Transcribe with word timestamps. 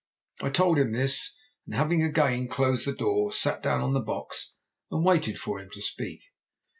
I 0.41 0.49
told 0.49 0.79
him 0.79 0.93
this, 0.93 1.35
and 1.67 1.75
having 1.75 2.01
again 2.03 2.47
closed 2.47 2.87
the 2.87 2.91
door, 2.95 3.31
sat 3.31 3.61
down 3.61 3.81
on 3.81 3.93
the 3.93 3.99
box 4.01 4.53
and 4.89 5.05
waited 5.05 5.37
for 5.37 5.59
him 5.59 5.69
to 5.73 5.81
speak. 5.83 6.23